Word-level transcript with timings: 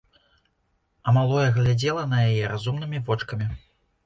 А 1.07 1.13
малое 1.17 1.43
глядзела 1.57 2.07
на 2.15 2.23
яе 2.31 2.43
разумнымі 2.55 3.05
вочкамі. 3.13 3.53